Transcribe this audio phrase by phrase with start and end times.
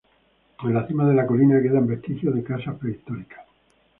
[0.63, 3.45] En la cima de la colina quedan vestigios de casas prehistóricas.